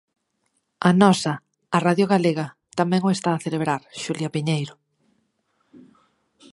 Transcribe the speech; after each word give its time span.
A 0.89 0.91
nosa, 1.01 1.33
a 1.75 1.77
Radio 1.87 2.05
Galega, 2.13 2.45
tamén 2.79 3.01
o 3.07 3.09
está 3.17 3.29
a 3.33 3.41
celebrar, 3.45 3.81
Xulia 4.03 4.33
Piñeiro. 4.35 4.73